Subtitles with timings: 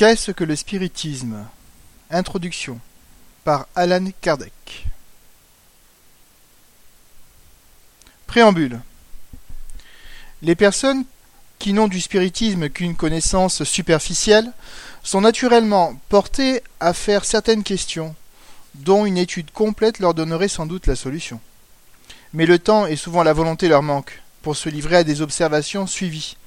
[0.00, 1.46] Qu'est-ce que le spiritisme?
[2.10, 2.80] Introduction
[3.44, 4.86] par Alan Kardec.
[8.26, 8.80] Préambule.
[10.40, 11.04] Les personnes
[11.58, 14.50] qui n'ont du spiritisme qu'une connaissance superficielle
[15.02, 18.16] sont naturellement portées à faire certaines questions
[18.76, 21.42] dont une étude complète leur donnerait sans doute la solution.
[22.32, 25.86] Mais le temps et souvent la volonté leur manquent pour se livrer à des observations
[25.86, 26.38] suivies.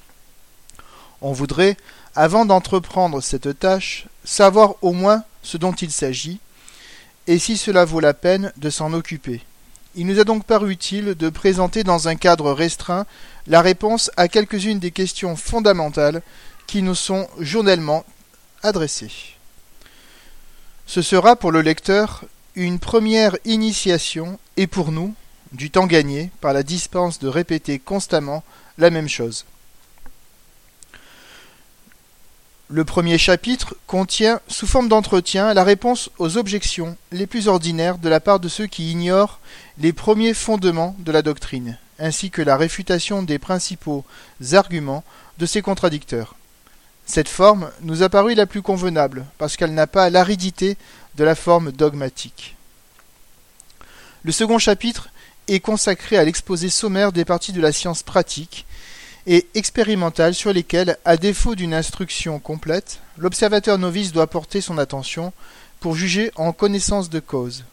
[1.26, 1.78] On voudrait,
[2.14, 6.38] avant d'entreprendre cette tâche, savoir au moins ce dont il s'agit,
[7.26, 9.40] et si cela vaut la peine de s'en occuper.
[9.94, 13.06] Il nous a donc paru utile de présenter dans un cadre restreint
[13.46, 16.20] la réponse à quelques-unes des questions fondamentales
[16.66, 18.04] qui nous sont journellement
[18.62, 19.38] adressées.
[20.84, 25.14] Ce sera pour le lecteur une première initiation et pour nous
[25.52, 28.44] du temps gagné par la dispense de répéter constamment
[28.76, 29.46] la même chose.
[32.74, 38.08] Le premier chapitre contient, sous forme d'entretien, la réponse aux objections les plus ordinaires de
[38.08, 39.38] la part de ceux qui ignorent
[39.78, 44.04] les premiers fondements de la doctrine, ainsi que la réfutation des principaux
[44.54, 45.04] arguments
[45.38, 46.34] de ses contradicteurs.
[47.06, 50.76] Cette forme nous a paru la plus convenable, parce qu'elle n'a pas l'aridité
[51.14, 52.56] de la forme dogmatique.
[54.24, 55.10] Le second chapitre
[55.46, 58.66] est consacré à l'exposé sommaire des parties de la science pratique
[59.26, 65.32] et expérimentale sur lesquelles, à défaut d'une instruction complète, l'observateur novice doit porter son attention
[65.80, 67.64] pour juger en connaissance de cause.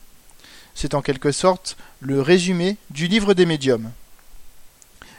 [0.73, 3.91] C'est en quelque sorte le résumé du livre des médiums.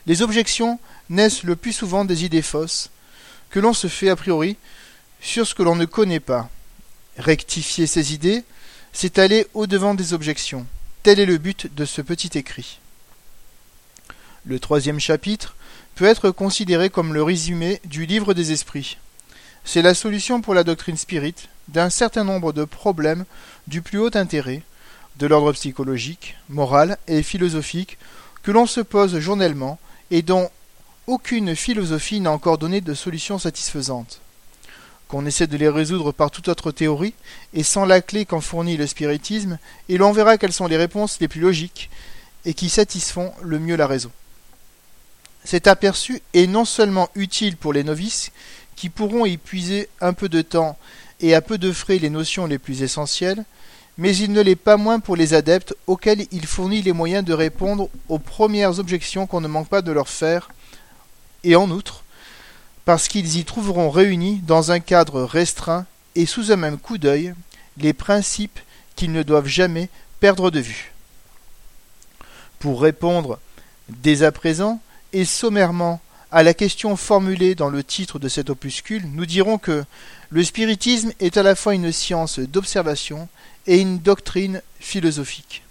[0.07, 2.91] Les objections naissent le plus souvent des idées fausses,
[3.51, 4.57] que l'on se fait a priori
[5.21, 6.49] sur ce que l'on ne connaît pas.
[7.19, 8.45] Rectifier ces idées,
[8.93, 10.67] c'est aller au-devant des objections.
[11.03, 12.79] Tel est le but de ce petit écrit.
[14.45, 15.55] Le troisième chapitre
[15.95, 18.98] peut être considéré comme le résumé du livre des esprits.
[19.65, 21.37] C'est la solution pour la doctrine spirit
[21.69, 23.25] d'un certain nombre de problèmes
[23.69, 24.63] du plus haut intérêt,
[25.19, 27.98] de l'ordre psychologique, moral et philosophique,
[28.42, 29.79] que l'on se pose journellement
[30.11, 30.51] et dont
[31.07, 34.20] aucune philosophie n'a encore donné de solution satisfaisante.
[35.07, 37.14] Qu'on essaie de les résoudre par toute autre théorie,
[37.55, 41.20] et sans la clé qu'en fournit le spiritisme, et l'on verra quelles sont les réponses
[41.20, 41.91] les plus logiques,
[42.45, 44.11] et qui satisfont le mieux la raison.
[45.45, 48.30] Cet aperçu est non seulement utile pour les novices,
[48.77, 50.77] qui pourront y puiser un peu de temps
[51.20, 53.45] et à peu de frais les notions les plus essentielles,
[53.98, 57.35] mais il ne l'est pas moins pour les adeptes auxquels il fournit les moyens de
[57.35, 60.51] répondre aux premières objections qu'on ne manque pas de leur faire,
[61.45, 62.05] et en outre,
[62.85, 67.35] parce qu'ils y trouveront réunis dans un cadre restreint et sous un même coup d'œil
[67.79, 68.61] les principes
[68.97, 69.89] qu'ils ne doivent jamais
[70.20, 70.92] perdre de vue.
[72.59, 73.39] Pour répondre
[73.89, 74.80] dès à présent,
[75.12, 76.00] et sommairement
[76.30, 79.84] à la question formulée dans le titre de cet opuscule, nous dirons que
[80.30, 83.28] le spiritisme est à la fois une science d'observation
[83.67, 85.62] et une doctrine philosophique.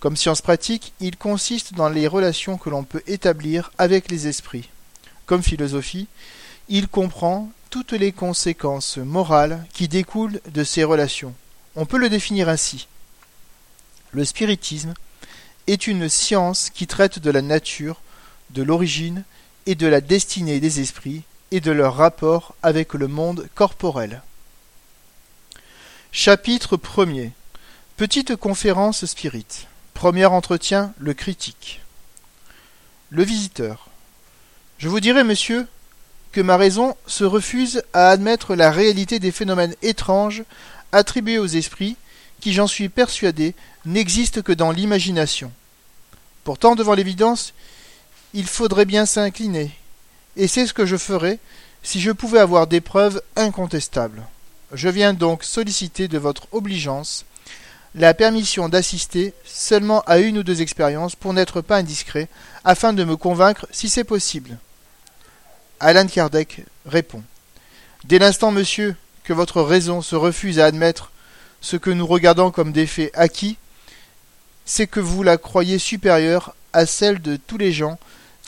[0.00, 4.68] Comme science pratique, il consiste dans les relations que l'on peut établir avec les esprits.
[5.26, 6.08] Comme philosophie,
[6.68, 11.34] il comprend toutes les conséquences morales qui découlent de ces relations.
[11.76, 12.88] On peut le définir ainsi.
[14.12, 14.94] Le spiritisme
[15.66, 18.00] est une science qui traite de la nature
[18.50, 19.24] de l'origine
[19.66, 24.22] et de la destinée des esprits et de leur rapport avec le monde corporel.
[26.12, 27.30] Chapitre 1er
[27.96, 29.66] Petite conférence spirit.
[29.94, 31.80] Premier entretien, le critique.
[33.10, 33.88] Le visiteur.
[34.78, 35.66] Je vous dirai, monsieur,
[36.32, 40.44] que ma raison se refuse à admettre la réalité des phénomènes étranges
[40.92, 41.96] attribués aux esprits
[42.40, 43.54] qui, j'en suis persuadé,
[43.84, 45.50] n'existent que dans l'imagination.
[46.44, 47.52] Pourtant, devant l'évidence,
[48.34, 49.70] il faudrait bien s'incliner,
[50.36, 51.38] et c'est ce que je ferais
[51.82, 54.22] si je pouvais avoir des preuves incontestables.
[54.72, 57.24] Je viens donc solliciter de votre obligeance
[57.94, 62.28] la permission d'assister seulement à une ou deux expériences pour n'être pas indiscret,
[62.64, 64.58] afin de me convaincre si c'est possible.
[65.80, 67.22] Alan Kardec répond.
[68.04, 68.94] Dès l'instant, monsieur,
[69.24, 71.10] que votre raison se refuse à admettre
[71.60, 73.56] ce que nous regardons comme des faits acquis,
[74.64, 77.98] c'est que vous la croyez supérieure à celle de tous les gens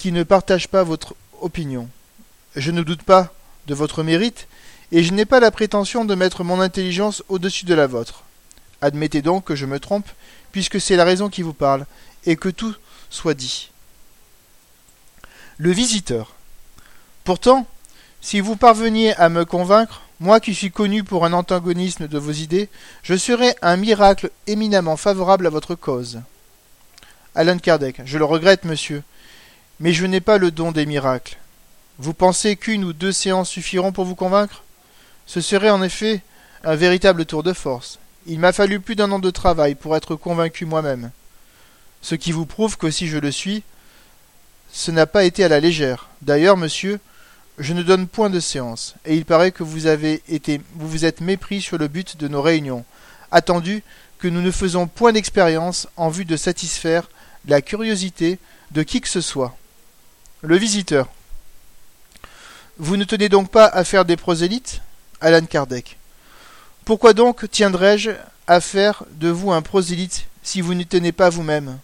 [0.00, 1.86] qui ne partagent pas votre opinion.
[2.56, 3.34] Je ne doute pas
[3.66, 4.48] de votre mérite,
[4.92, 8.24] et je n'ai pas la prétention de mettre mon intelligence au-dessus de la vôtre.
[8.80, 10.08] Admettez donc que je me trompe,
[10.52, 11.84] puisque c'est la raison qui vous parle,
[12.24, 12.74] et que tout
[13.10, 13.72] soit dit.
[15.58, 16.34] Le visiteur.
[17.24, 17.66] Pourtant,
[18.22, 22.32] si vous parveniez à me convaincre, moi qui suis connu pour un antagonisme de vos
[22.32, 22.70] idées,
[23.02, 26.22] je serais un miracle éminemment favorable à votre cause.
[27.34, 29.02] Alan Kardec, je le regrette, monsieur,
[29.80, 31.38] mais je n'ai pas le don des miracles.
[31.98, 34.62] Vous pensez qu'une ou deux séances suffiront pour vous convaincre?
[35.26, 36.20] Ce serait en effet
[36.64, 37.98] un véritable tour de force.
[38.26, 41.10] Il m'a fallu plus d'un an de travail pour être convaincu moi-même.
[42.02, 43.62] Ce qui vous prouve que si je le suis,
[44.72, 46.08] ce n'a pas été à la légère.
[46.22, 47.00] D'ailleurs, monsieur,
[47.58, 51.04] je ne donne point de séance, et il paraît que vous avez été vous vous
[51.04, 52.84] êtes mépris sur le but de nos réunions,
[53.30, 53.82] attendu
[54.18, 57.08] que nous ne faisons point d'expérience en vue de satisfaire
[57.46, 58.38] la curiosité
[58.70, 59.56] de qui que ce soit.
[60.42, 61.06] Le visiteur.
[62.78, 64.80] Vous ne tenez donc pas à faire des prosélytes?
[65.20, 65.98] Alan Kardec.
[66.86, 68.12] Pourquoi donc tiendrais-je
[68.46, 71.78] à faire de vous un prosélyte si vous n'y tenez pas vous-même?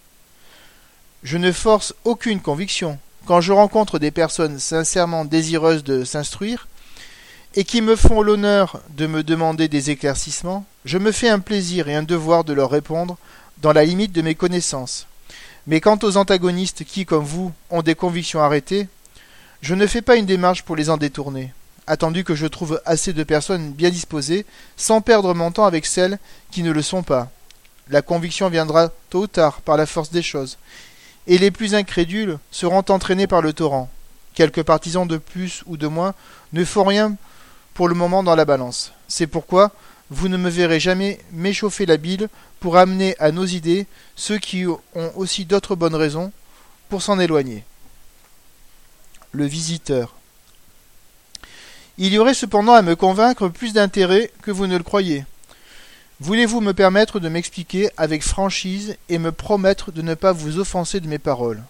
[1.22, 2.98] Je ne force aucune conviction.
[3.26, 6.66] Quand je rencontre des personnes sincèrement désireuses de s'instruire,
[7.56, 11.88] et qui me font l'honneur de me demander des éclaircissements, je me fais un plaisir
[11.88, 13.18] et un devoir de leur répondre
[13.58, 15.06] dans la limite de mes connaissances.
[15.66, 18.88] Mais quant aux antagonistes qui, comme vous, ont des convictions arrêtées,
[19.62, 21.52] je ne fais pas une démarche pour les en détourner
[21.86, 24.44] attendu que je trouve assez de personnes bien disposées,
[24.76, 26.18] sans perdre mon temps avec celles
[26.50, 27.30] qui ne le sont pas.
[27.88, 30.58] La conviction viendra tôt ou tard par la force des choses,
[31.26, 33.88] et les plus incrédules seront entraînés par le torrent.
[34.34, 36.14] Quelques partisans de plus ou de moins
[36.52, 37.16] ne font rien
[37.74, 38.92] pour le moment dans la balance.
[39.08, 39.70] C'est pourquoi
[40.10, 42.28] vous ne me verrez jamais m'échauffer la bile
[42.60, 46.32] pour amener à nos idées ceux qui ont aussi d'autres bonnes raisons
[46.88, 47.64] pour s'en éloigner.
[49.32, 50.14] Le visiteur.
[51.98, 55.24] Il y aurait cependant à me convaincre plus d'intérêt que vous ne le croyez.
[56.20, 61.00] Voulez-vous me permettre de m'expliquer avec franchise et me promettre de ne pas vous offenser
[61.00, 61.62] de mes paroles?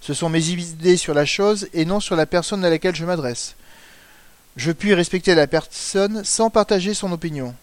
[0.00, 3.04] Ce sont mes idées sur la chose et non sur la personne à laquelle je
[3.04, 3.54] m'adresse.
[4.56, 7.54] Je puis respecter la personne sans partager son opinion.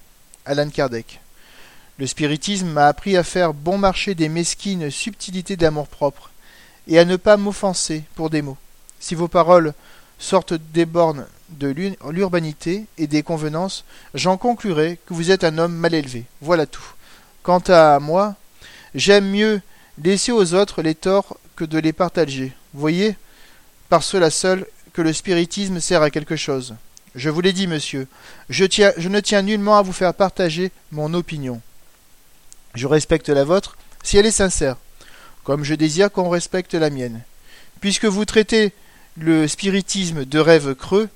[0.45, 1.19] Alan Kardec.
[1.97, 6.31] Le spiritisme m'a appris à faire bon marché des mesquines subtilités d'amour-propre
[6.88, 8.57] et à ne pas m'offenser pour des mots.
[9.00, 9.74] Si vos paroles
[10.18, 11.68] sortent des bornes de
[12.09, 13.83] l'urbanité et des convenances,
[14.13, 16.25] j'en conclurai que vous êtes un homme mal élevé.
[16.42, 16.94] Voilà tout.
[17.44, 18.35] Quant à moi,
[18.95, 19.62] j'aime mieux
[20.01, 22.53] laisser aux autres les torts que de les partager.
[22.74, 23.15] Voyez,
[23.89, 26.75] par cela seul, que le spiritisme sert à quelque chose.
[27.15, 28.07] Je vous l'ai dit, monsieur,
[28.50, 31.61] je, ne tiens nullement à vous faire partager mon opinion.
[32.75, 34.77] Je respecte la vôtre si elle est sincère,
[35.44, 37.21] comme je désire qu'on respecte la mienne.
[37.81, 38.73] Puisque vous traitez
[39.17, 41.09] le spiritisme de rêve creux,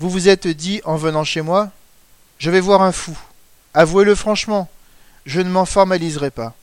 [0.00, 1.70] vous vous êtes dit en venant chez moi
[2.38, 3.16] Je vais voir un fou.
[3.74, 4.68] Avouez-le franchement,
[5.26, 6.54] je ne m'en formaliserai pas.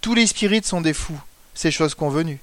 [0.00, 1.20] Tous les spirites sont des fous,
[1.54, 2.40] c'est chose convenue.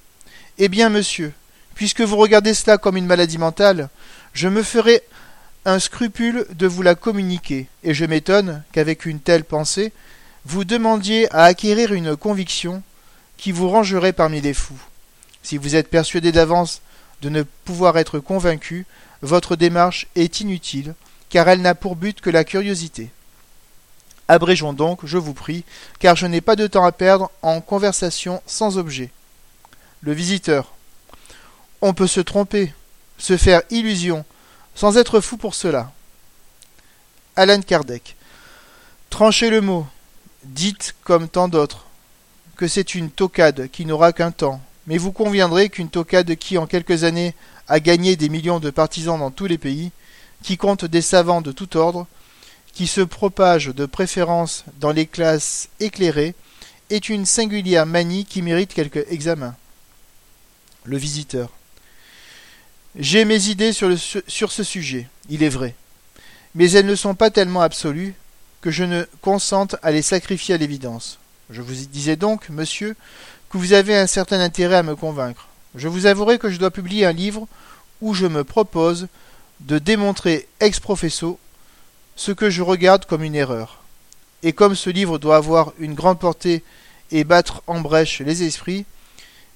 [0.58, 1.32] Eh bien, monsieur,
[1.74, 3.88] puisque vous regardez cela comme une maladie mentale,
[4.34, 5.02] je me ferai
[5.64, 9.92] un scrupule de vous la communiquer, et je m'étonne qu'avec une telle pensée,
[10.44, 12.82] vous demandiez à acquérir une conviction
[13.36, 14.80] qui vous rangerait parmi les fous.
[15.42, 16.80] Si vous êtes persuadé d'avance
[17.22, 18.86] de ne pouvoir être convaincu,
[19.22, 20.94] votre démarche est inutile,
[21.28, 23.10] car elle n'a pour but que la curiosité.
[24.28, 25.64] Abrégeons donc, je vous prie,
[25.98, 29.10] car je n'ai pas de temps à perdre en conversation sans objet.
[30.02, 30.72] Le visiteur.
[31.82, 32.72] On peut se tromper,
[33.18, 34.24] se faire illusion,
[34.80, 35.92] sans être fou pour cela.
[37.36, 38.16] Alan Kardec.
[39.10, 39.86] Tranchez le mot,
[40.44, 41.84] dites comme tant d'autres,
[42.56, 46.66] que c'est une tocade qui n'aura qu'un temps, mais vous conviendrez qu'une tocade qui, en
[46.66, 47.34] quelques années,
[47.68, 49.90] a gagné des millions de partisans dans tous les pays,
[50.42, 52.06] qui compte des savants de tout ordre,
[52.72, 56.34] qui se propage de préférence dans les classes éclairées,
[56.88, 59.54] est une singulière manie qui mérite quelque examen.
[60.84, 61.50] Le visiteur.
[62.98, 65.74] J'ai mes idées sur, ce sujet, il est vrai,
[66.56, 68.14] mais elles ne sont pas tellement absolues
[68.60, 71.20] que je ne consente à les sacrifier à l'évidence.
[71.50, 72.96] Je vous disais donc, monsieur,
[73.48, 75.46] que vous avez un certain intérêt à me convaincre.
[75.76, 77.46] Je vous avouerai que je dois publier un livre
[78.00, 79.06] où je me propose
[79.60, 81.38] de démontrer ex professo
[82.16, 83.82] ce que je regarde comme une erreur.
[84.42, 86.64] Et comme ce livre doit avoir une grande portée
[87.12, 88.84] et battre en brèche les esprits,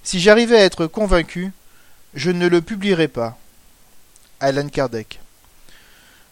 [0.05, 1.53] si j'arrivais à être convaincu,
[2.15, 3.37] je ne le publierai pas.
[4.41, 5.21] Alan Kardec.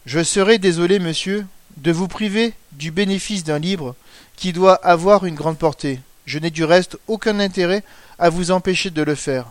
[0.07, 1.47] Je serai désolé, monsieur,
[1.77, 3.95] de vous priver du bénéfice d'un livre
[4.37, 6.01] qui doit avoir une grande portée.
[6.27, 7.83] Je n'ai du reste aucun intérêt
[8.19, 9.51] à vous empêcher de le faire.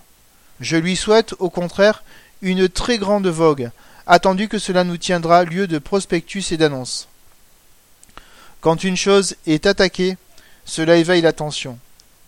[0.59, 2.03] Je lui souhaite, au contraire,
[2.41, 3.71] une très grande vogue,
[4.07, 7.07] attendu que cela nous tiendra lieu de prospectus et d'annonces.
[8.61, 10.17] Quand une chose est attaquée,
[10.65, 11.79] cela éveille l'attention.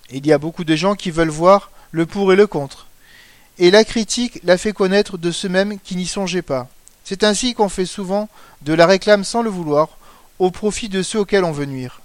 [0.10, 2.88] Il y a beaucoup de gens qui veulent voir le pour et le contre.
[3.60, 6.68] Et la critique la fait connaître de ceux-mêmes qui n'y songeaient pas.
[7.04, 8.30] C'est ainsi qu'on fait souvent
[8.62, 9.98] de la réclame sans le vouloir,
[10.40, 12.02] au profit de ceux auxquels on veut nuire.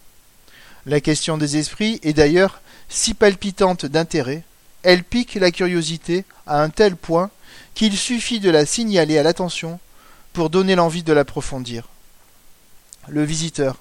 [0.86, 4.42] La question des esprits est d'ailleurs si palpitante d'intérêt
[4.82, 7.30] elle pique la curiosité à un tel point
[7.74, 9.80] qu'il suffit de la signaler à l'attention
[10.32, 11.88] pour donner l'envie de l'approfondir.
[13.08, 13.76] Le visiteur.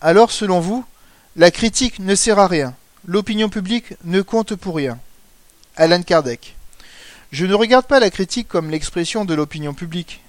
[0.00, 0.84] Alors, selon vous,
[1.36, 2.74] la critique ne sert à rien.
[3.06, 4.98] L'opinion publique ne compte pour rien.
[5.76, 6.56] Alan Kardec.
[7.32, 10.22] Je ne regarde pas la critique comme l'expression de l'opinion publique,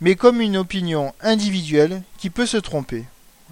[0.00, 3.04] mais comme une opinion individuelle qui peut se tromper.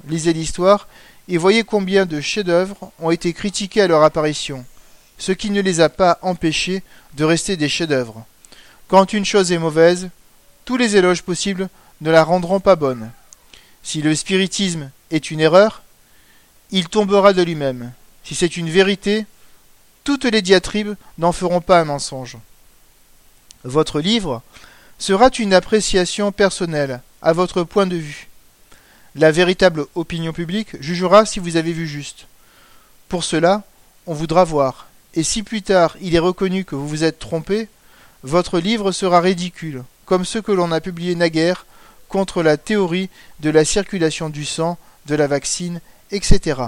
[0.06, 0.86] Lisez l'histoire
[1.28, 4.66] et voyez combien de chefs-d'œuvre ont été critiqués à leur apparition,
[5.16, 6.82] ce qui ne les a pas empêchés
[7.14, 8.26] de rester des chefs-d'œuvre.
[8.88, 10.10] Quand une chose est mauvaise,
[10.64, 11.68] tous les éloges possibles
[12.00, 13.10] ne la rendront pas bonne.
[13.82, 15.82] Si le spiritisme est une erreur,
[16.70, 17.92] il tombera de lui-même.
[18.24, 19.24] Si c'est une vérité,
[20.04, 22.38] toutes les diatribes n'en feront pas un mensonge.
[23.64, 24.42] Votre livre
[24.98, 28.28] sera une appréciation personnelle, à votre point de vue.
[29.14, 32.26] La véritable opinion publique jugera si vous avez vu juste.
[33.08, 33.62] Pour cela,
[34.06, 37.68] on voudra voir, et si plus tard il est reconnu que vous vous êtes trompé,
[38.22, 41.66] votre livre sera ridicule, comme ceux que l'on a publiés naguère
[42.08, 43.08] contre la théorie
[43.40, 45.80] de la circulation du sang, de la vaccine,
[46.10, 46.60] etc.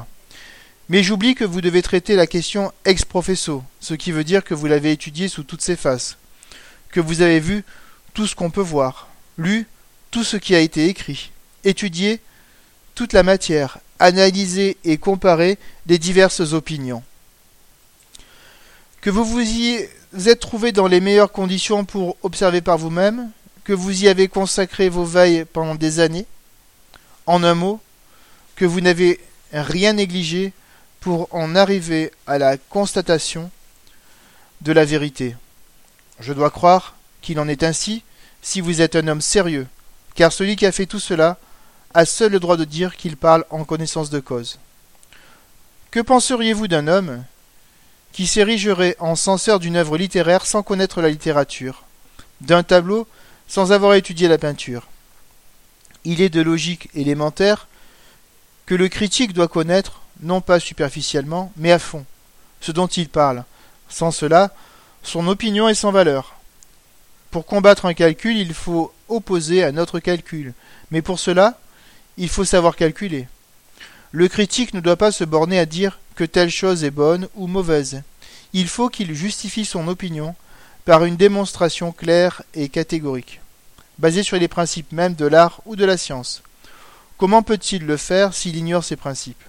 [0.89, 4.55] Mais j'oublie que vous devez traiter la question ex professo, ce qui veut dire que
[4.55, 6.17] vous l'avez étudiée sous toutes ses faces
[6.93, 7.65] que vous avez vu
[8.15, 9.09] tout ce qu'on peut voir,
[9.39, 9.67] lu
[10.12, 11.33] tout ce qui a été écrit,
[11.65, 12.21] étudié
[12.95, 17.03] toute la matière, analysé et comparé les diverses opinions.
[19.01, 19.89] Que vous vous y
[20.27, 23.31] êtes trouvé dans les meilleures conditions pour observer par vous-même,
[23.65, 26.27] que vous y avez consacré vos veilles pendant des années,
[27.27, 27.81] en un mot,
[28.55, 29.19] que vous n'avez
[29.53, 30.53] rien négligé
[31.03, 33.51] pour en arriver à la constatation
[34.61, 35.37] de la vérité.
[36.21, 38.05] Je dois croire qu'il en est ainsi
[38.41, 39.67] si vous êtes un homme sérieux,
[40.15, 41.39] car celui qui a fait tout cela
[41.93, 44.61] a seul le droit de dire qu'il parle en connaissance de cause.
[45.91, 47.25] Que penseriez-vous d'un homme
[48.13, 51.83] qui s'érigerait en censeur d'une œuvre littéraire sans connaître la littérature,
[52.41, 53.09] d'un tableau
[53.49, 54.87] sans avoir étudié la peinture?
[56.05, 57.67] Il est de logique élémentaire
[58.67, 62.05] que le critique doit connaître, non pas superficiellement, mais à fond,
[62.61, 63.45] ce dont il parle.
[63.88, 64.55] Sans cela,
[65.02, 66.37] son opinion est sans valeur.
[67.31, 70.55] Pour combattre un calcul, il faut opposer un autre calcul.
[70.91, 71.59] Mais pour cela,
[72.17, 73.26] il faut savoir calculer.
[74.11, 77.47] Le critique ne doit pas se borner à dire que telle chose est bonne ou
[77.47, 78.02] mauvaise.
[78.52, 80.35] Il faut qu'il justifie son opinion
[80.85, 83.41] par une démonstration claire et catégorique,
[83.99, 86.43] basée sur les principes mêmes de l'art ou de la science.
[87.17, 89.43] Comment peut-il le faire s'il ignore ces principes?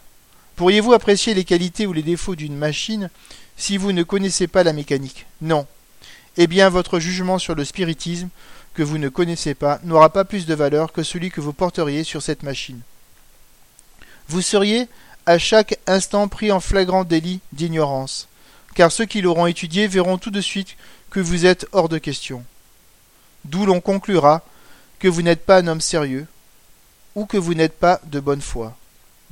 [0.55, 3.09] Pourriez-vous apprécier les qualités ou les défauts d'une machine
[3.57, 5.25] si vous ne connaissez pas la mécanique?
[5.41, 5.65] Non.
[6.37, 8.29] Eh bien, votre jugement sur le spiritisme,
[8.73, 12.03] que vous ne connaissez pas, n'aura pas plus de valeur que celui que vous porteriez
[12.03, 12.81] sur cette machine.
[14.27, 14.87] Vous seriez
[15.25, 18.27] à chaque instant pris en flagrant délit d'ignorance,
[18.73, 20.75] car ceux qui l'auront étudié verront tout de suite
[21.11, 22.43] que vous êtes hors de question.
[23.45, 24.41] D'où l'on conclura
[24.99, 26.25] que vous n'êtes pas un homme sérieux,
[27.15, 28.75] ou que vous n'êtes pas de bonne foi.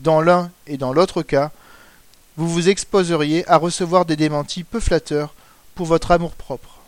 [0.01, 1.51] Dans l'un et dans l'autre cas,
[2.35, 5.35] vous vous exposeriez à recevoir des démentis peu flatteurs
[5.75, 6.79] pour votre amour-propre.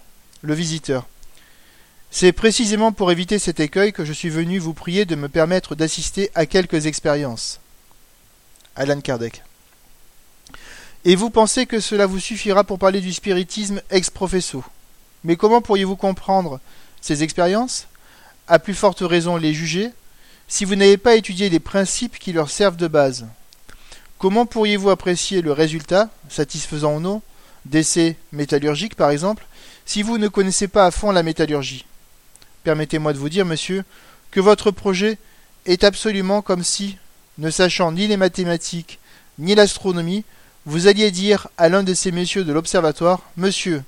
[0.42, 1.06] Le visiteur.
[2.10, 5.76] C'est précisément pour éviter cet écueil que je suis venu vous prier de me permettre
[5.76, 7.60] d'assister à quelques expériences.
[8.76, 9.44] Alan Kardec.
[11.06, 14.64] Et vous pensez que cela vous suffira pour parler du spiritisme ex professo.
[15.24, 16.60] Mais comment pourriez-vous comprendre
[17.00, 17.86] ces expériences?
[18.48, 19.92] À plus forte raison les juger
[20.54, 23.26] si vous n'avez pas étudié les principes qui leur servent de base.
[24.20, 27.24] Comment pourriez-vous apprécier le résultat, satisfaisant ou non,
[27.66, 29.48] d'essais métallurgiques par exemple,
[29.88, 31.88] si vous ne connaissez pas à fond la métallurgie?
[32.64, 33.84] Permettez-moi de vous dire, monsieur,
[34.30, 35.18] que votre projet
[35.66, 36.98] est absolument comme si,
[37.40, 39.00] ne sachant ni les mathématiques
[39.40, 40.24] ni l'astronomie,
[40.68, 43.82] vous alliez dire à l'un de ces messieurs de l'observatoire Monsieur,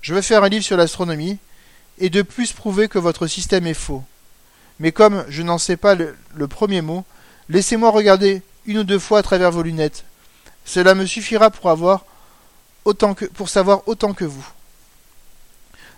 [0.00, 1.36] je veux faire un livre sur l'astronomie,
[1.98, 4.02] et de plus prouver que votre système est faux.
[4.80, 7.04] Mais comme je n'en sais pas le, premier mot,
[7.50, 10.04] laissez-moi regarder une ou deux fois à travers vos lunettes.
[10.64, 12.04] Cela me suffira pour avoir
[13.34, 14.46] pour savoir autant que vous.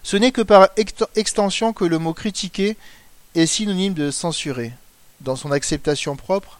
[0.02, 0.68] Ce n'est que par
[1.14, 2.76] extension que le mot critiquer
[3.36, 4.72] est synonyme de censurer,
[5.20, 6.58] dans son acceptation propre,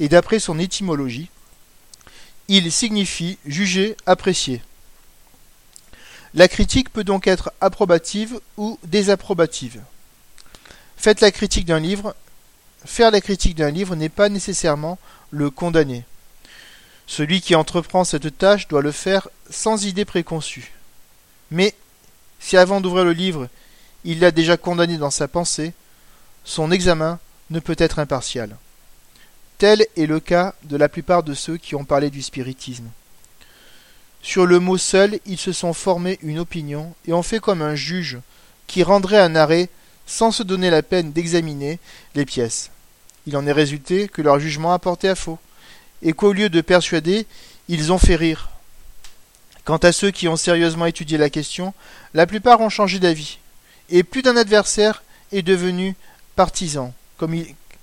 [0.00, 1.28] et d'après son étymologie,
[2.48, 4.62] il signifie juger, apprécier.
[6.34, 9.82] La critique peut donc être approbative ou désapprobative.
[11.02, 12.14] Faites la critique d'un livre.
[12.84, 15.00] Faire la critique d'un livre n'est pas nécessairement
[15.32, 16.04] le condamner.
[17.08, 20.70] Celui qui entreprend cette tâche doit le faire sans idée préconçue.
[21.50, 21.74] Mais
[22.38, 23.48] si avant d'ouvrir le livre,
[24.04, 25.72] il l'a déjà condamné dans sa pensée,
[26.44, 27.18] son examen
[27.50, 28.56] ne peut être impartial.
[29.58, 32.88] Tel est le cas de la plupart de ceux qui ont parlé du spiritisme.
[34.22, 37.74] Sur le mot seul, ils se sont formés une opinion et ont fait comme un
[37.74, 38.18] juge
[38.68, 39.68] qui rendrait un arrêt
[40.06, 41.78] sans se donner la peine d'examiner
[42.14, 42.70] les pièces.
[43.26, 45.38] il en est résulté que leur jugement a porté à faux,
[46.02, 47.26] et qu'au lieu de persuader,
[47.68, 48.50] ils ont fait rire.
[49.64, 51.72] Quant à ceux qui ont sérieusement étudié la question,
[52.14, 53.38] la plupart ont changé d'avis,
[53.90, 55.94] et plus d'un adversaire est devenu
[56.34, 57.36] partisan, comme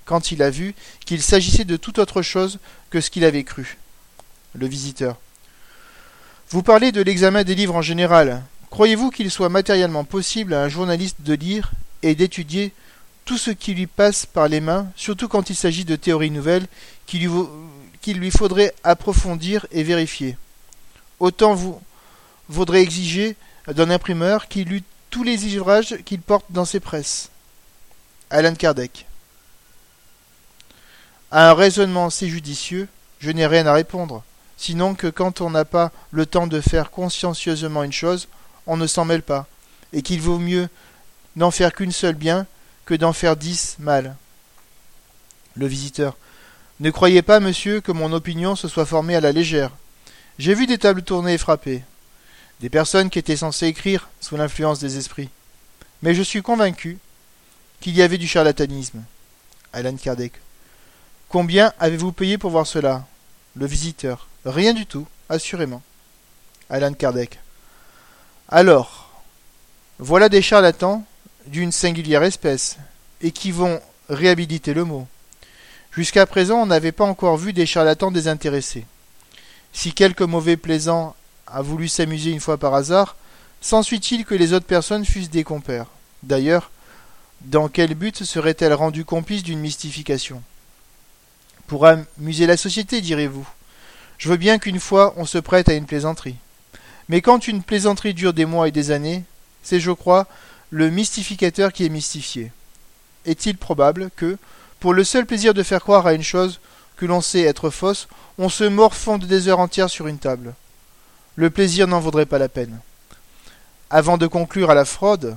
[0.06, 2.60] quand il a vu qu'il s'agissait de toute autre chose
[2.90, 3.78] que ce qu'il avait cru.
[4.56, 5.18] Le visiteur.
[6.50, 8.42] Vous parlez de l'examen des livres en général.
[8.72, 11.72] Croyez-vous qu'il soit matériellement possible à un journaliste de lire
[12.03, 12.74] et d'étudier
[13.25, 16.68] tout ce qui lui passe par les mains, surtout quand il s'agit de théories nouvelles
[17.06, 17.27] qu'il
[18.18, 20.38] lui, faudrait approfondir et vérifier
[21.20, 21.79] Autant vous
[22.48, 23.36] vaudrait exiger
[23.68, 27.29] d'un imprimeur qu'il lût tous les ouvrages qu'il porte dans ses presses.
[28.32, 29.06] Alan Kardec.
[31.32, 32.88] À un raisonnement si judicieux,
[33.20, 34.24] je n'ai rien à répondre,
[34.58, 38.27] sinon que quand on n'a pas le temps de faire consciencieusement une chose,
[38.65, 39.46] on ne s'en mêle pas,
[39.94, 40.70] et qu'il vaut mieux
[41.36, 42.45] n'en faire qu'une seule bien
[42.86, 44.15] que d'en faire dix mal.
[45.55, 46.17] Le visiteur.
[46.79, 49.71] Ne croyez pas, monsieur, que mon opinion se soit formée à la légère.
[50.38, 51.83] J'ai vu des tables tourner et frapper,
[52.62, 55.29] des personnes qui étaient censées écrire sous l'influence des esprits.
[56.01, 56.98] Mais je suis convaincu
[57.81, 59.03] qu'il y avait du charlatanisme.
[59.74, 60.33] Alan Kardec.
[61.27, 63.05] Combien avez-vous payé pour voir cela?
[63.55, 64.27] Le visiteur.
[64.45, 65.81] Rien du tout, assurément.
[66.69, 67.39] Alan Kardec.
[68.48, 69.12] Alors,
[70.00, 71.05] voilà des charlatans
[71.50, 72.77] d'une singulière espèce,
[73.22, 75.08] et qui vont réhabiliter le mot.
[75.91, 78.86] Jusqu'à présent, on n'avait pas encore vu des charlatans désintéressés.
[79.74, 81.15] Si quelque mauvais plaisant
[81.48, 83.15] a voulu s'amuser une fois par hasard,
[83.62, 85.88] s'ensuit-il que les autres personnes fussent des compères?
[86.22, 86.70] D'ailleurs,
[87.41, 90.44] dans quel but serait-elle rendue complice d'une mystification?
[91.65, 93.48] Pour amuser la société, direz-vous.
[94.18, 96.36] Je veux bien qu'une fois on se prête à une plaisanterie.
[97.08, 99.24] Mais quand une plaisanterie dure des mois et des années,
[99.63, 100.27] c'est, je crois,
[100.72, 102.52] le mystificateur qui est mystifié.
[103.26, 104.38] Est-il probable que,
[104.80, 106.60] pour le seul plaisir de faire croire à une chose
[106.96, 110.53] que l'on sait être fausse, on se morfonde des heures entières sur une table?
[111.36, 112.79] Le plaisir n'en vaudrait pas la peine.
[113.90, 115.36] Avant de conclure à la fraude,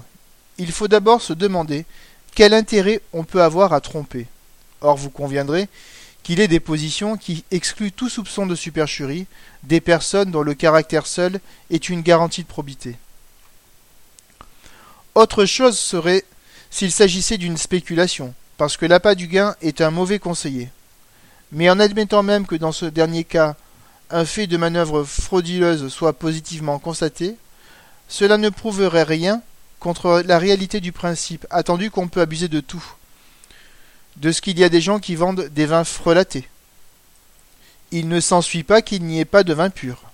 [0.58, 1.86] il faut d'abord se demander
[2.34, 4.26] quel intérêt on peut avoir à tromper.
[4.80, 5.68] Or vous conviendrez
[6.22, 9.26] qu'il est des positions qui excluent tout soupçon de supercherie
[9.62, 11.40] des personnes dont le caractère seul
[11.70, 12.96] est une garantie de probité.
[15.14, 16.24] Autre chose serait
[16.70, 20.70] s'il s'agissait d'une spéculation, parce que l'appât du gain est un mauvais conseiller.
[21.52, 23.54] Mais en admettant même que dans ce dernier cas,
[24.08, 27.36] un fait de manœuvre frauduleuse soit positivement constaté,
[28.08, 29.42] cela ne prouverait rien
[29.80, 32.84] contre la réalité du principe, attendu qu'on peut abuser de tout.
[34.16, 36.48] De ce qu'il y a des gens qui vendent des vins frelatés.
[37.90, 40.11] Il ne s'ensuit pas qu'il n'y ait pas de vin pur.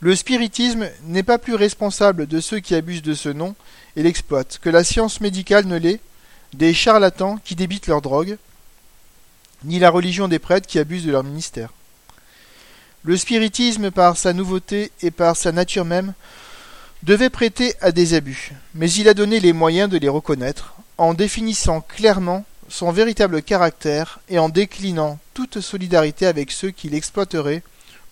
[0.00, 3.54] Le spiritisme n'est pas plus responsable de ceux qui abusent de ce nom
[3.96, 6.00] et l'exploitent que la science médicale ne l'est
[6.54, 8.38] des charlatans qui débitent leur drogue,
[9.64, 11.70] ni la religion des prêtres qui abusent de leur ministère.
[13.02, 16.14] Le spiritisme, par sa nouveauté et par sa nature même,
[17.02, 21.12] devait prêter à des abus, mais il a donné les moyens de les reconnaître, en
[21.12, 27.62] définissant clairement son véritable caractère et en déclinant toute solidarité avec ceux qui l'exploiteraient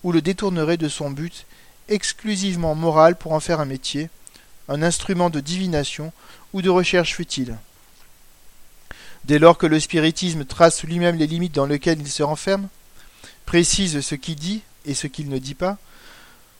[0.04, 1.46] ou le détourneraient de son but
[1.88, 4.10] exclusivement moral pour en faire un métier,
[4.68, 6.12] un instrument de divination
[6.52, 7.56] ou de recherche futile.
[9.24, 12.68] Dès lors que le spiritisme trace lui-même les limites dans lesquelles il se renferme,
[13.46, 15.78] précise ce qu'il dit et ce qu'il ne dit pas,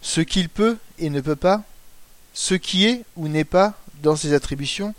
[0.01, 1.63] ce qu'il peut et ne peut pas,
[2.35, 4.95] ce qui est ou n'est pas dans ses attributions,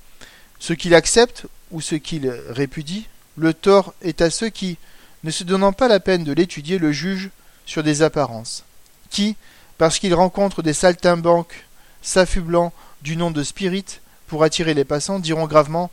[0.59, 4.77] ce qu'il accepte ou ce qu'il répudie, le tort est à ceux qui,
[5.23, 7.29] ne se donnant pas la peine de l'étudier, le jugent
[7.65, 8.63] sur des apparences,
[9.09, 9.35] qui,
[9.79, 11.65] parce qu'ils rencontrent des saltimbanques
[12.01, 13.85] s'affublant du nom de spirit
[14.27, 15.89] pour attirer les passants, diront gravement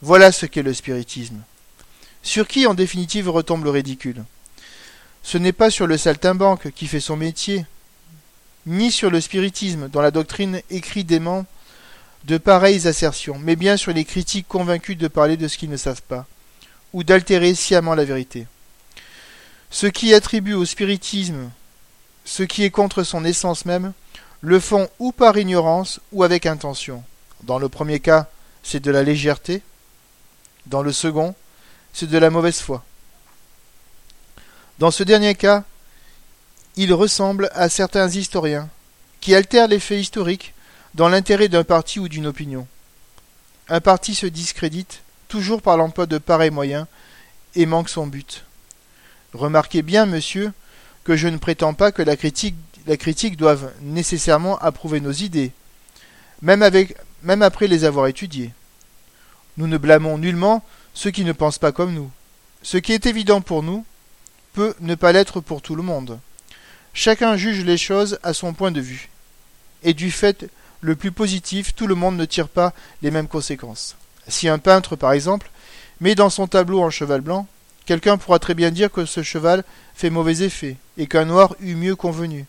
[0.00, 1.36] Voilà ce qu'est le spiritisme.
[2.22, 4.24] Sur qui en définitive retombe le ridicule?
[5.22, 7.66] Ce n'est pas sur le saltimbanque qui fait son métier,
[8.66, 11.44] ni sur le spiritisme dont la doctrine écrit dément
[12.24, 15.76] de pareilles assertions, mais bien sur les critiques convaincus de parler de ce qu'ils ne
[15.76, 16.26] savent pas,
[16.94, 18.46] ou d'altérer sciemment la vérité.
[19.68, 21.50] Ceux qui attribuent au spiritisme
[22.24, 23.92] ce qui est contre son essence même,
[24.40, 27.02] le font ou par ignorance ou avec intention.
[27.42, 28.28] Dans le premier cas,
[28.62, 29.62] c'est de la légèreté.
[30.66, 31.34] Dans le second,
[31.92, 32.84] c'est de la mauvaise foi.
[34.78, 35.64] Dans ce dernier cas,
[36.76, 38.68] il ressemble à certains historiens
[39.20, 40.54] qui altèrent les faits historiques
[40.94, 42.66] dans l'intérêt d'un parti ou d'une opinion.
[43.68, 46.86] Un parti se discrédite toujours par l'emploi de pareils moyens
[47.54, 48.44] et manque son but.
[49.32, 50.52] Remarquez bien, monsieur,
[51.04, 52.56] que je ne prétends pas que la critique,
[53.36, 55.52] doive nécessairement approuver nos idées,
[56.42, 56.68] même,
[57.22, 58.52] même après les avoir étudiées.
[59.56, 62.10] Nous ne blâmons nullement ceux qui ne pensent pas comme nous.
[62.62, 63.84] Ce qui est évident pour nous
[64.52, 66.18] peut ne pas l'être pour tout le monde.
[66.92, 69.08] Chacun juge les choses à son point de vue.
[69.82, 73.96] Et du fait le plus positif, tout le monde ne tire pas les mêmes conséquences.
[74.28, 75.50] Si un peintre, par exemple,
[76.00, 77.46] met dans son tableau un cheval blanc,
[77.90, 79.64] quelqu'un pourra très bien dire que ce cheval
[79.96, 82.46] fait mauvais effet, et qu'un noir eût mieux convenu.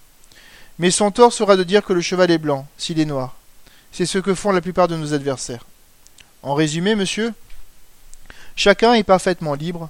[0.77, 3.35] Mais son tort sera de dire que le cheval est blanc, s'il est noir.
[3.91, 5.65] C'est ce que font la plupart de nos adversaires.
[6.43, 7.33] En résumé, monsieur,
[8.55, 9.89] chacun est parfaitement libre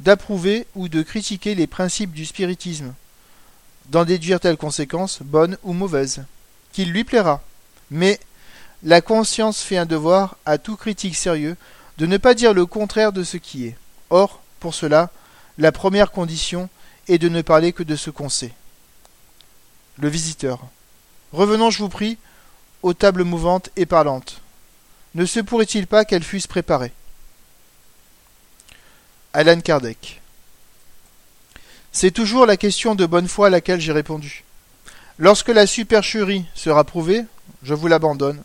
[0.00, 2.92] d'approuver ou de critiquer les principes du spiritisme,
[3.90, 6.24] d'en déduire telle conséquence, bonne ou mauvaise,
[6.72, 7.44] qu'il lui plaira.
[7.92, 8.18] Mais
[8.82, 11.56] la conscience fait un devoir à tout critique sérieux
[11.98, 13.76] de ne pas dire le contraire de ce qui est.
[14.12, 15.10] Or, pour cela,
[15.58, 16.68] la première condition
[17.08, 18.52] est de ne parler que de ce qu'on sait.
[19.98, 20.60] Le visiteur.
[21.32, 22.18] Revenons, je vous prie,
[22.82, 24.40] aux tables mouvantes et parlantes.
[25.14, 26.92] Ne se pourrait-il pas qu'elles fussent préparées?
[29.32, 30.20] Alan Kardec.
[31.92, 34.44] C'est toujours la question de bonne foi à laquelle j'ai répondu.
[35.18, 37.24] Lorsque la supercherie sera prouvée,
[37.62, 38.42] je vous l'abandonne.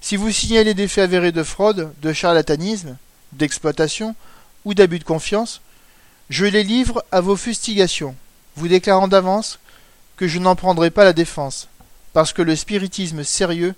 [0.00, 2.96] Si vous signalez des faits avérés de fraude, de charlatanisme,
[3.32, 4.14] d'exploitation
[4.64, 5.60] ou d'abus de confiance,
[6.30, 8.14] je les livre à vos fustigations,
[8.56, 9.58] vous déclarant d'avance
[10.16, 11.68] que je n'en prendrai pas la défense,
[12.12, 13.74] parce que le spiritisme sérieux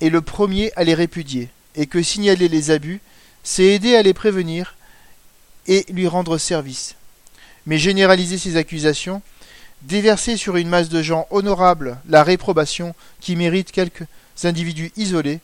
[0.00, 3.00] est le premier à les répudier, et que signaler les abus,
[3.42, 4.76] c'est aider à les prévenir
[5.66, 6.94] et lui rendre service.
[7.66, 9.22] Mais généraliser ces accusations,
[9.82, 14.06] déverser sur une masse de gens honorables la réprobation qui mérite quelques
[14.44, 15.40] individus isolés,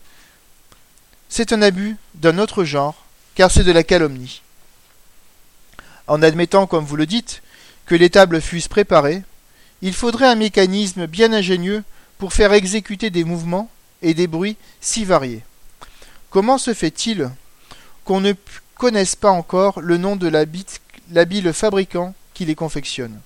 [1.29, 4.43] c'est un abus d'un autre genre, car c'est de la calomnie.
[6.09, 7.43] En admettant, comme vous le dites,
[7.87, 9.23] que les tables fussent préparées,
[9.83, 11.85] il faudrait un mécanisme bien ingénieux
[12.19, 13.71] pour faire exécuter des mouvements
[14.03, 15.45] et des bruits si variés.
[16.31, 17.31] Comment se fait-il
[18.05, 18.33] qu'on ne
[18.75, 23.21] connaisse pas encore le nom de l'habile fabricant qui les confectionne?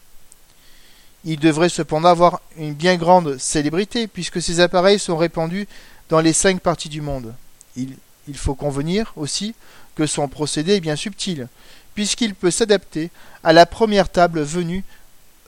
[1.25, 5.69] Il devrait cependant avoir une bien grande célébrité, puisque ces appareils sont répandus
[6.09, 7.33] dans les cinq parties du monde.
[7.77, 9.55] Il, il faut convenir aussi
[9.95, 11.49] que son procédé est bien subtil,
[11.95, 13.11] puisqu'il peut s'adapter
[13.45, 14.85] à la première table venue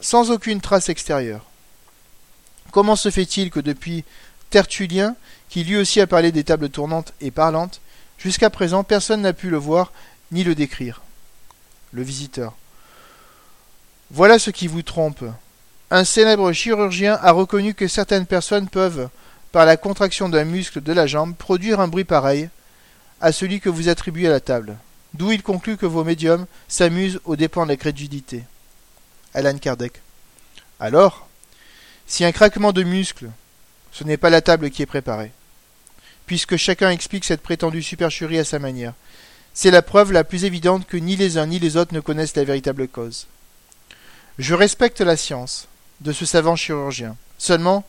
[0.00, 1.44] sans aucune trace extérieure.
[2.70, 4.04] Comment se fait-il que depuis
[4.50, 5.16] Tertullien,
[5.48, 7.80] qui lui aussi a parlé des tables tournantes et parlantes,
[8.18, 9.92] jusqu'à présent personne n'a pu le voir
[10.33, 11.02] ni le décrire?
[11.92, 12.54] Le visiteur.
[14.11, 15.24] Voilà ce qui vous trompe.
[15.90, 19.09] Un célèbre chirurgien a reconnu que certaines personnes peuvent,
[19.52, 22.48] par la contraction d'un muscle de la jambe, produire un bruit pareil
[23.20, 24.76] à celui que vous attribuez à la table.
[25.14, 28.44] D'où il conclut que vos médiums s'amusent aux dépens de la crédulité.
[29.33, 30.00] Alan Kardec.
[30.81, 31.29] Alors,
[32.07, 33.31] si un craquement de muscles,
[33.92, 35.33] ce n'est pas la table qui est préparée,
[36.27, 38.94] puisque chacun explique cette prétendue supercherie à sa manière,
[39.55, 42.37] c'est la preuve la plus évidente que ni les uns ni les autres ne connaissent
[42.37, 43.29] la véritable cause.
[44.38, 45.68] Je respecte la science
[46.00, 47.16] de ce savant chirurgien.
[47.38, 47.85] Seulement,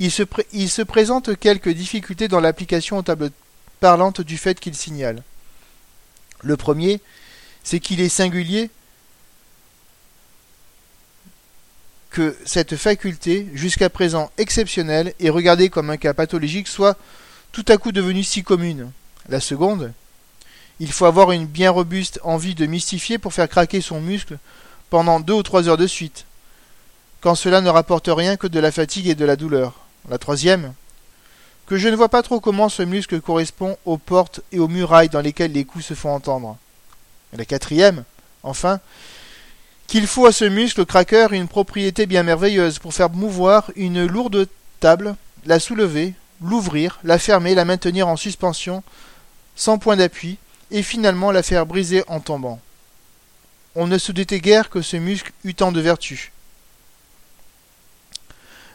[0.00, 3.30] il se, il se présente quelques difficultés dans l'application aux tables
[3.78, 5.22] parlantes du fait qu'il signale.
[6.44, 7.00] Le premier,
[7.64, 8.70] c'est qu'il est singulier
[12.10, 16.96] que cette faculté, jusqu'à présent exceptionnelle et regardée comme un cas pathologique, soit
[17.50, 18.92] tout à coup devenue si commune.
[19.28, 19.92] La seconde,
[20.80, 24.38] il faut avoir une bien robuste envie de mystifier pour faire craquer son muscle
[24.90, 26.26] pendant deux ou trois heures de suite,
[27.20, 29.80] quand cela ne rapporte rien que de la fatigue et de la douleur.
[30.08, 30.74] La troisième,
[31.66, 35.08] que je ne vois pas trop comment ce muscle correspond aux portes et aux murailles
[35.08, 36.56] dans lesquelles les coups se font entendre.
[37.32, 38.04] La quatrième,
[38.42, 38.80] enfin,
[39.86, 44.48] qu'il faut à ce muscle craqueur une propriété bien merveilleuse pour faire mouvoir une lourde
[44.80, 48.82] table, la soulever, l'ouvrir, la fermer, la maintenir en suspension,
[49.56, 50.38] sans point d'appui,
[50.70, 52.60] et finalement la faire briser en tombant.
[53.74, 56.32] On ne se doutait guère que ce muscle eût tant de vertus.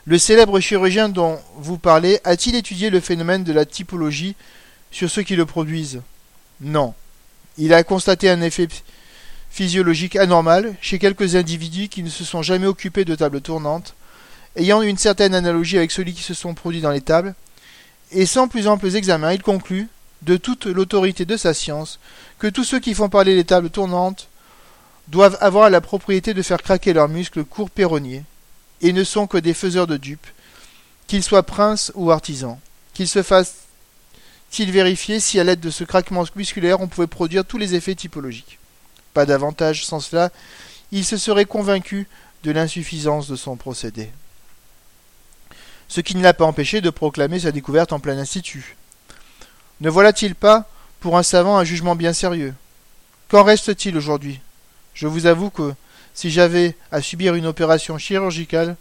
[0.05, 4.35] Le célèbre chirurgien dont vous parlez a-t-il étudié le phénomène de la typologie
[4.91, 6.01] sur ceux qui le produisent?
[6.61, 6.93] Non.
[7.57, 8.67] Il a constaté un effet
[9.51, 13.95] physiologique anormal chez quelques individus qui ne se sont jamais occupés de tables tournantes,
[14.55, 17.35] ayant une certaine analogie avec ceux qui se sont produits dans les tables,
[18.11, 19.87] et sans plus amples examens, il conclut,
[20.21, 21.99] de toute l'autorité de sa science,
[22.39, 24.27] que tous ceux qui font parler les tables tournantes
[25.07, 28.23] doivent avoir la propriété de faire craquer leurs muscles courts péronniers,
[28.81, 30.27] et ne sont que des faiseurs de dupes,
[31.07, 32.57] qu'ils soient princes ou artisans,
[32.93, 37.57] qu'ils se fassent-ils vérifier si à l'aide de ce craquement musculaire on pouvait produire tous
[37.57, 38.59] les effets typologiques.
[39.13, 40.31] Pas davantage sans cela,
[40.91, 42.07] il se serait convaincu
[42.43, 44.09] de l'insuffisance de son procédé.
[45.87, 48.77] Ce qui ne l'a pas empêché de proclamer sa découverte en plein institut.
[49.81, 52.53] Ne voilà-t-il pas, pour un savant, un jugement bien sérieux?
[53.29, 54.39] Qu'en reste-t-il aujourd'hui?
[54.93, 55.73] Je vous avoue que
[56.13, 58.75] si j'avais à subir une opération chirurgicale,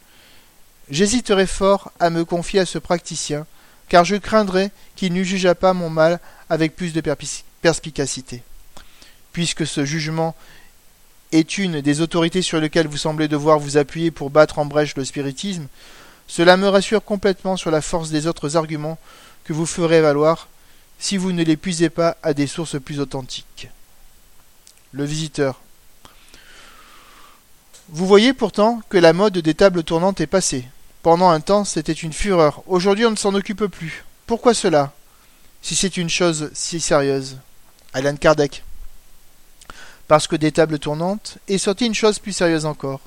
[0.91, 3.47] j'hésiterais fort à me confier à ce praticien,
[3.89, 7.03] car je craindrais qu'il ne jugeât pas mon mal avec plus de
[7.63, 8.43] perspicacité.
[9.33, 10.35] Puisque ce jugement
[11.33, 14.97] est une des autorités sur lesquelles vous semblez devoir vous appuyer pour battre en brèche
[14.97, 15.67] le spiritisme,
[16.27, 18.99] cela me rassure complètement sur la force des autres arguments
[19.45, 20.49] que vous ferez valoir
[20.99, 23.69] si vous ne les puisez pas à des sources plus authentiques.
[24.93, 25.61] Le visiteur.
[27.91, 30.69] Vous voyez pourtant que la mode des tables tournantes est passée.
[31.03, 32.63] Pendant un temps, c'était une fureur.
[32.67, 34.05] Aujourd'hui, on ne s'en occupe plus.
[34.27, 34.93] Pourquoi cela?
[35.63, 37.39] Si c'est une chose si sérieuse.
[37.95, 38.63] Alan Kardec.
[40.07, 43.01] Parce que des tables tournantes est sorti une chose plus sérieuse encore.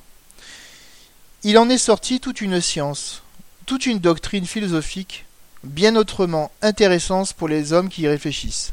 [1.44, 3.22] Il en est sorti toute une science,
[3.66, 5.26] toute une doctrine philosophique,
[5.62, 8.72] bien autrement intéressante pour les hommes qui y réfléchissent.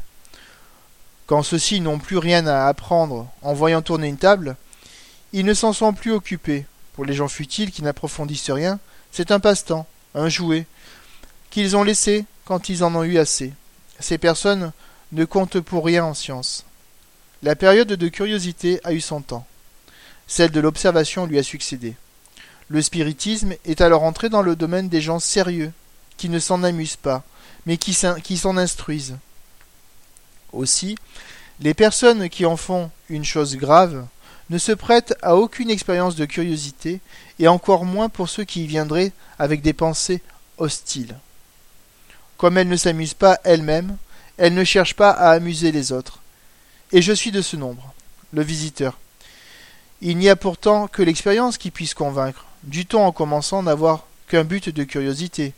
[1.26, 4.56] Quand ceux-ci n'ont plus rien à apprendre en voyant tourner une table,
[5.32, 6.66] ils ne s'en sont plus occupés.
[6.94, 8.78] Pour les gens futiles qui n'approfondissent rien,
[9.12, 10.66] c'est un passe-temps, un jouet,
[11.50, 13.52] qu'ils ont laissé quand ils en ont eu assez.
[13.98, 14.72] Ces personnes
[15.12, 16.64] ne comptent pour rien en science.
[17.42, 19.46] La période de curiosité a eu son temps.
[20.26, 21.94] Celle de l'observation lui a succédé.
[22.68, 25.72] Le spiritisme est alors entré dans le domaine des gens sérieux,
[26.16, 27.24] qui ne s'en amusent pas,
[27.66, 29.16] mais qui s'en instruisent.
[30.52, 30.96] Aussi,
[31.60, 34.06] les personnes qui en font une chose grave
[34.50, 37.00] ne se prêtent à aucune expérience de curiosité,
[37.38, 40.22] et encore moins pour ceux qui y viendraient avec des pensées
[40.58, 41.16] hostiles.
[42.36, 43.96] Comme elles ne s'amusent pas elles-mêmes,
[44.36, 46.18] elles ne cherchent pas à amuser les autres.
[46.92, 47.94] Et je suis de ce nombre,
[48.32, 48.98] le visiteur.
[50.02, 54.44] Il n'y a pourtant que l'expérience qui puisse convaincre, du temps en commençant n'avoir qu'un
[54.44, 55.52] but de curiosité.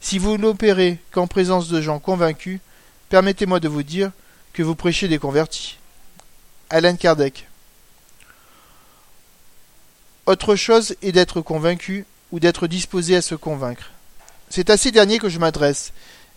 [0.00, 2.60] Si vous n'opérez qu'en présence de gens convaincus,
[3.10, 4.12] permettez-moi de vous dire
[4.52, 5.76] que vous prêchez des convertis.
[6.70, 7.49] Alain Kardec.
[10.26, 13.90] Autre chose est d'être convaincu ou d'être disposé à se convaincre.
[14.48, 15.92] C'est à ces derniers que je m'adresse,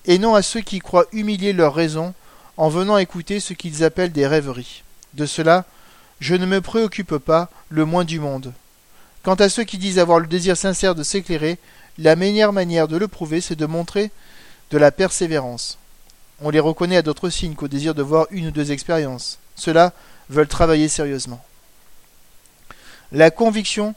[0.06, 2.14] et non à ceux qui croient humilier leur raison
[2.58, 4.84] en venant écouter ce qu'ils appellent des rêveries.
[5.14, 5.66] De cela,
[6.20, 8.54] je ne me préoccupe pas le moins du monde.
[9.24, 11.58] Quant à ceux qui disent avoir le désir sincère de s'éclairer,
[11.98, 14.12] la meilleure manière de le prouver, c'est de montrer
[14.72, 15.78] de la persévérance.
[16.42, 19.40] On les reconnaît à d'autres signes qu'au désir de voir une ou deux expériences.
[19.56, 19.94] Ceux-là
[20.30, 21.44] veulent travailler sérieusement.
[23.16, 23.94] La conviction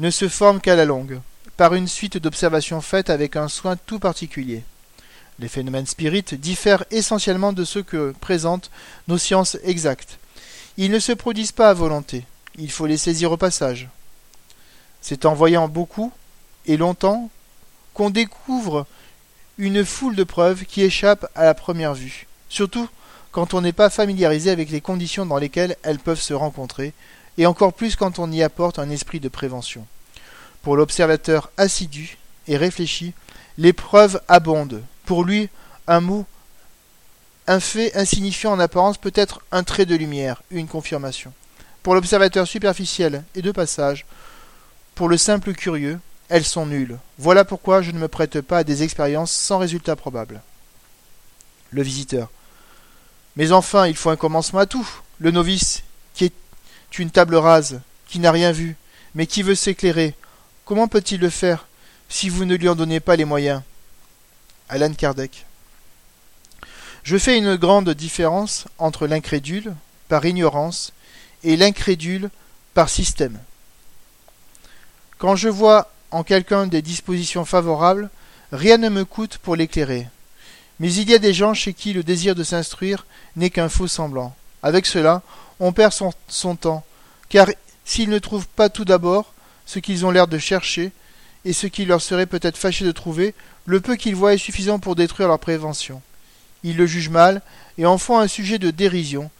[0.00, 1.20] ne se forme qu'à la longue,
[1.56, 4.64] par une suite d'observations faites avec un soin tout particulier.
[5.38, 8.72] Les phénomènes spirites diffèrent essentiellement de ceux que présentent
[9.06, 10.18] nos sciences exactes.
[10.78, 12.24] Ils ne se produisent pas à volonté,
[12.58, 13.88] il faut les saisir au passage.
[15.00, 16.12] C'est en voyant beaucoup
[16.66, 17.30] et longtemps
[17.94, 18.84] qu'on découvre
[19.58, 22.88] une foule de preuves qui échappent à la première vue, surtout
[23.30, 26.94] quand on n'est pas familiarisé avec les conditions dans lesquelles elles peuvent se rencontrer,
[27.38, 29.86] et encore plus quand on y apporte un esprit de prévention.
[30.62, 32.18] Pour l'observateur assidu
[32.48, 33.12] et réfléchi,
[33.58, 34.82] les preuves abondent.
[35.04, 35.48] Pour lui,
[35.86, 36.26] un mot,
[37.46, 41.32] un fait insignifiant en apparence peut être un trait de lumière, une confirmation.
[41.82, 44.04] Pour l'observateur superficiel et de passage,
[44.96, 46.98] pour le simple curieux, elles sont nulles.
[47.18, 50.42] Voilà pourquoi je ne me prête pas à des expériences sans résultat probable.
[51.70, 52.30] Le visiteur.
[53.36, 54.88] Mais enfin, il faut un commencement à tout.
[55.18, 55.82] Le novice,
[56.14, 56.32] qui est
[56.98, 58.76] une table rase, qui n'a rien vu,
[59.14, 60.14] mais qui veut s'éclairer,
[60.64, 61.66] comment peut-il le faire
[62.08, 63.62] si vous ne lui en donnez pas les moyens?
[64.68, 65.46] Alan Kardec.
[67.02, 69.74] Je fais une grande différence entre l'incrédule,
[70.08, 70.92] par ignorance,
[71.44, 72.30] et l'incrédule,
[72.74, 73.38] par système.
[75.18, 78.10] Quand je vois en quelqu'un des dispositions favorables,
[78.52, 80.08] rien ne me coûte pour l'éclairer.
[80.78, 83.88] Mais il y a des gens chez qui le désir de s'instruire n'est qu'un faux
[83.88, 84.34] semblant.
[84.62, 85.22] Avec cela,
[85.60, 85.92] on perd
[86.28, 86.84] son, temps,
[87.28, 87.48] car
[87.84, 89.32] s'ils ne trouvent pas tout d'abord
[89.64, 90.92] ce qu'ils ont l'air de chercher,
[91.44, 93.34] et ce qui leur serait peut-être fâché de trouver,
[93.66, 96.02] le peu qu'ils voient est suffisant pour détruire leur prévention.
[96.62, 97.42] Ils le jugent mal,
[97.78, 99.30] et en font un sujet de dérision,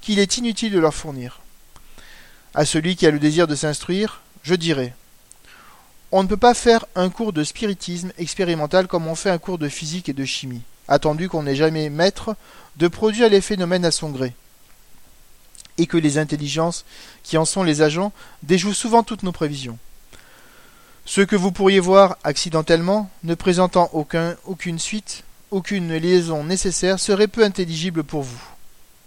[0.00, 1.40] qu'il est inutile de leur fournir.
[2.54, 4.94] À celui qui a le désir de s'instruire, je dirais
[6.12, 9.58] On ne peut pas faire un cours de spiritisme expérimental comme on fait un cours
[9.58, 12.34] de physique et de chimie, attendu qu'on n'est jamais maître
[12.76, 14.34] de produire les phénomènes à son gré
[15.80, 16.84] et que les intelligences
[17.22, 18.12] qui en sont les agents
[18.42, 19.78] déjouent souvent toutes nos prévisions.
[21.06, 27.28] Ce que vous pourriez voir accidentellement, ne présentant aucun, aucune suite, aucune liaison nécessaire, serait
[27.28, 28.40] peu intelligible pour vous.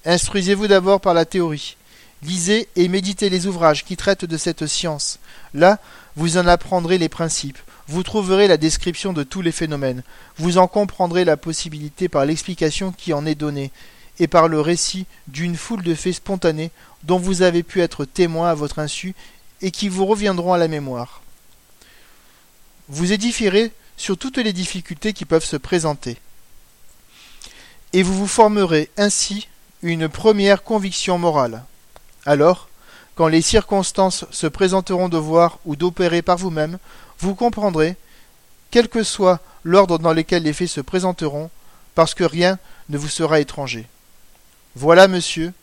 [0.03, 1.77] Instruisez-vous d'abord par la théorie.
[2.23, 5.19] Lisez et méditez les ouvrages qui traitent de cette science.
[5.53, 5.79] Là,
[6.15, 10.03] vous en apprendrez les principes, vous trouverez la description de tous les phénomènes,
[10.37, 13.71] vous en comprendrez la possibilité par l'explication qui en est donnée,
[14.19, 16.71] et par le récit d'une foule de faits spontanés
[17.03, 19.15] dont vous avez pu être témoin à votre insu
[19.61, 21.21] et qui vous reviendront à la mémoire.
[22.89, 26.17] Vous édifierez sur toutes les difficultés qui peuvent se présenter.
[27.93, 29.47] Et vous vous formerez ainsi
[29.81, 31.63] une première conviction morale.
[32.25, 32.69] Alors,
[33.15, 36.79] quand les circonstances se présenteront de voir ou d'opérer par vous-même,
[37.19, 37.95] vous comprendrez,
[38.71, 41.49] quel que soit l'ordre dans lequel les faits se présenteront,
[41.93, 42.57] parce que rien
[42.89, 43.87] ne vous sera étranger.
[44.75, 45.53] Voilà, monsieur,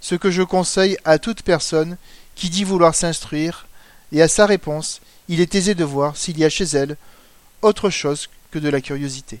[0.00, 1.96] ce que je conseille à toute personne
[2.34, 3.66] qui dit vouloir s'instruire,
[4.12, 6.96] et à sa réponse, il est aisé de voir s'il y a chez elle
[7.62, 9.40] autre chose que de la curiosité.